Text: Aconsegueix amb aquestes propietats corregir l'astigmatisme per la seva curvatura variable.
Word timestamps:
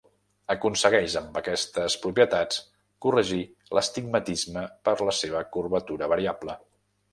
Aconsegueix 0.51 1.17
amb 1.19 1.35
aquestes 1.41 1.97
propietats 2.05 2.57
corregir 3.07 3.39
l'astigmatisme 3.79 4.67
per 4.89 4.97
la 5.11 5.17
seva 5.21 5.45
curvatura 5.59 6.13
variable. 6.17 6.61